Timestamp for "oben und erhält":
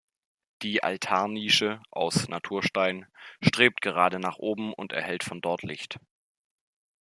4.37-5.23